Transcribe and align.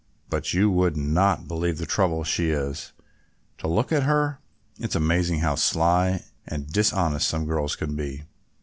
But 0.31 0.51
you 0.51 0.71
would 0.71 0.97
not 0.97 1.47
believe 1.47 1.77
the 1.77 1.85
trouble 1.85 2.23
she 2.23 2.49
is, 2.49 2.91
to 3.59 3.67
look 3.67 3.91
at 3.91 4.01
her. 4.01 4.39
It's 4.79 4.95
amazing 4.95 5.41
how 5.41 5.53
sly 5.53 6.25
and 6.47 6.65
dishonest 6.65 7.27
some 7.29 7.45
girls 7.45 7.75
can 7.75 7.95
be. 7.95 8.23